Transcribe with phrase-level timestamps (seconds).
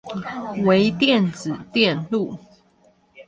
[0.65, 2.35] 微電子電路